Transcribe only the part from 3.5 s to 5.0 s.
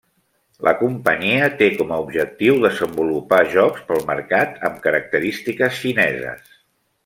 jocs pel mercat amb